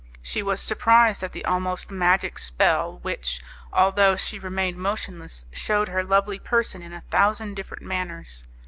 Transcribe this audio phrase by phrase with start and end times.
[0.23, 3.39] She was surprised at the almost magic spell which,
[3.71, 8.43] although she remained motionless, shewed her lovely person in a thousand different manners.